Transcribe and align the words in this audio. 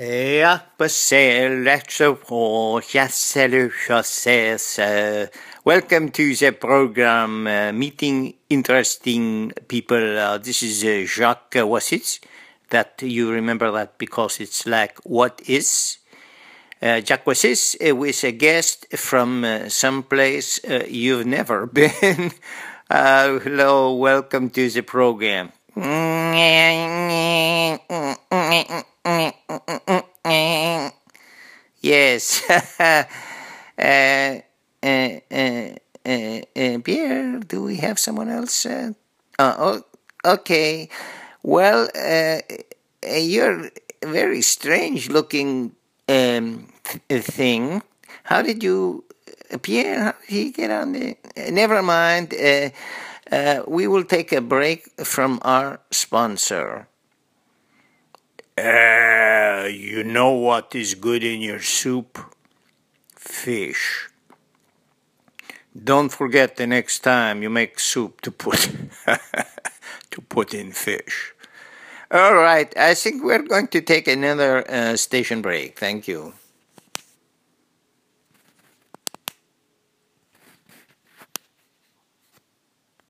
Ja, 0.00 0.60
Welcome 5.64 6.10
to 6.12 6.34
the 6.36 6.52
program 6.52 7.46
uh, 7.48 7.72
Meeting 7.72 8.36
Interesting 8.48 9.52
People. 9.66 10.16
Uh, 10.16 10.38
this 10.38 10.62
is 10.62 10.84
uh, 10.84 11.04
Jacques 11.04 11.64
Wasitz. 11.64 12.20
That 12.70 13.02
you 13.02 13.32
remember 13.32 13.72
that 13.72 13.98
because 13.98 14.38
it's 14.38 14.66
like 14.66 15.00
what 15.02 15.40
is. 15.48 15.98
Jacques 16.80 17.24
Wasitz 17.26 17.74
with 17.92 18.22
a 18.22 18.30
guest 18.30 18.86
from 18.96 19.44
some 19.68 20.04
place 20.04 20.60
you've 20.88 21.26
never 21.26 21.66
been. 21.72 22.30
Uh, 22.88 23.40
hello, 23.40 23.96
welcome 23.96 24.48
to 24.50 24.70
the 24.70 24.82
program. 24.82 25.50
Yes. 31.80 32.42
uh, 32.80 33.04
uh, 33.78 34.40
uh, 34.82 35.20
uh, 36.06 36.78
Pierre, 36.84 37.40
do 37.40 37.62
we 37.62 37.76
have 37.76 37.98
someone 37.98 38.28
else? 38.28 38.66
Uh, 38.66 38.92
oh, 39.38 39.82
okay. 40.24 40.88
Well, 41.42 41.88
uh, 41.94 42.38
you're 43.06 43.66
a 44.02 44.06
very 44.06 44.42
strange 44.42 45.08
looking 45.08 45.72
um, 46.08 46.68
th- 46.84 47.24
thing. 47.24 47.82
How 48.24 48.42
did 48.42 48.62
you, 48.62 49.04
Pierre, 49.62 50.04
how 50.04 50.12
did 50.12 50.28
he 50.28 50.50
get 50.50 50.70
on 50.70 50.92
the. 50.92 51.16
never 51.50 51.82
mind. 51.82 52.34
Uh, 52.34 52.70
uh, 53.30 53.62
we 53.68 53.86
will 53.86 54.04
take 54.04 54.32
a 54.32 54.40
break 54.40 54.88
from 55.04 55.38
our 55.42 55.80
sponsor. 55.90 56.88
Uh, 59.58 59.64
you 59.64 60.04
know 60.04 60.30
what 60.30 60.74
is 60.74 60.94
good 60.94 61.24
in 61.24 61.40
your 61.40 61.60
soup? 61.60 62.18
Fish. 63.16 64.08
Don't 65.74 66.10
forget 66.10 66.56
the 66.56 66.66
next 66.66 67.00
time 67.00 67.42
you 67.42 67.50
make 67.50 67.80
soup 67.80 68.20
to 68.20 68.30
put 68.30 68.70
to 70.10 70.20
put 70.28 70.54
in 70.54 70.70
fish. 70.72 71.34
All 72.10 72.34
right, 72.34 72.72
I 72.76 72.94
think 72.94 73.24
we're 73.24 73.42
going 73.42 73.68
to 73.68 73.80
take 73.80 74.06
another 74.06 74.64
uh, 74.70 74.96
station 74.96 75.42
break. 75.42 75.78
Thank 75.78 76.06
you. 76.06 76.34